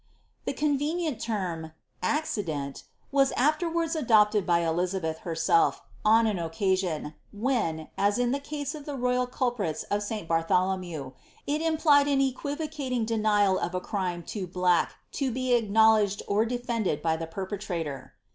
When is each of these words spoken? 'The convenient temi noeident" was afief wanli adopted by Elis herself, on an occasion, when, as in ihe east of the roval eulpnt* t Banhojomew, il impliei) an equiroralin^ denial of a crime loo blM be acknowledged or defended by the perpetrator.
'The 0.45 0.53
convenient 0.53 1.21
temi 1.21 1.73
noeident" 2.03 2.81
was 3.11 3.29
afief 3.37 3.71
wanli 3.71 3.95
adopted 3.95 4.47
by 4.47 4.63
Elis 4.63 4.93
herself, 4.93 5.83
on 6.03 6.25
an 6.25 6.39
occasion, 6.39 7.13
when, 7.31 7.87
as 7.99 8.17
in 8.17 8.33
ihe 8.33 8.51
east 8.51 8.73
of 8.73 8.85
the 8.85 8.97
roval 8.97 9.29
eulpnt* 9.29 9.81
t 9.87 10.25
Banhojomew, 10.25 11.13
il 11.45 11.59
impliei) 11.59 12.07
an 12.11 12.19
equiroralin^ 12.33 13.05
denial 13.05 13.59
of 13.59 13.75
a 13.75 13.79
crime 13.79 14.23
loo 14.33 14.47
blM 14.47 14.87
be 15.31 15.53
acknowledged 15.53 16.23
or 16.27 16.45
defended 16.45 17.03
by 17.03 17.15
the 17.15 17.27
perpetrator. 17.27 18.15